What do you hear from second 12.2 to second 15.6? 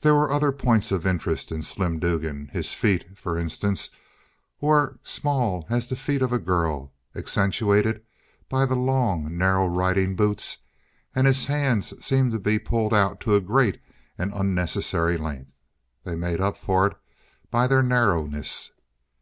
to be pulled out to a great and unnecessary length.